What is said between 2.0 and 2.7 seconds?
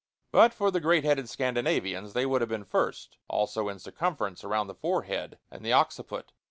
they would have been